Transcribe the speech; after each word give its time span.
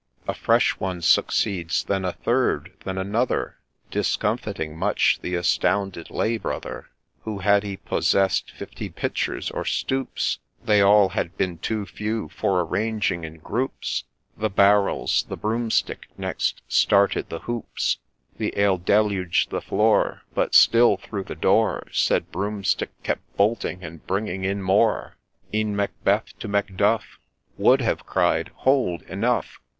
A 0.27 0.33
fresh 0.33 0.79
one 0.79 1.03
succeeds, 1.03 1.83
then 1.83 2.03
a 2.05 2.13
third, 2.13 2.71
then 2.85 2.97
another, 2.97 3.57
Discomfiting 3.91 4.75
much 4.75 5.19
the 5.21 5.35
astounded 5.35 6.09
Lay 6.09 6.39
brother; 6.39 6.89
Who, 7.21 7.37
had 7.37 7.61
he 7.61 7.77
possess'd 7.77 8.49
fifty 8.49 8.89
pitchers 8.89 9.51
or 9.51 9.63
stoups, 9.63 10.39
They 10.65 10.81
all 10.81 11.09
had 11.09 11.37
been 11.37 11.59
too 11.59 11.85
few; 11.85 12.29
for, 12.29 12.61
arranging 12.61 13.23
in 13.23 13.35
groups 13.41 14.05
The 14.35 14.49
barrels, 14.49 15.25
the 15.29 15.37
Broomstick 15.37 16.07
next 16.17 16.63
started 16.67 17.29
the 17.29 17.41
hoops: 17.41 17.99
The 18.39 18.57
ale 18.57 18.79
deluged 18.79 19.51
the 19.51 19.61
floor, 19.61 20.23
But, 20.33 20.55
still, 20.55 20.97
through 20.97 21.25
the 21.25 21.35
door, 21.35 21.85
Said 21.91 22.31
Broomstick 22.31 22.89
kept 23.03 23.21
bolting, 23.37 23.83
and 23.83 24.07
bringing 24.07 24.45
in 24.45 24.63
more. 24.63 25.17
E'en 25.53 25.75
Macbeth 25.75 26.39
to 26.39 26.47
Macdufi 26.47 27.05
Would 27.59 27.81
have 27.81 28.07
cried' 28.07 28.49
Hold! 28.65 29.03
enough 29.03 29.59